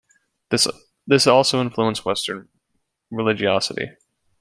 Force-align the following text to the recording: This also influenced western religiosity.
This 0.49 1.27
also 1.27 1.61
influenced 1.61 2.05
western 2.05 2.47
religiosity. 3.11 3.91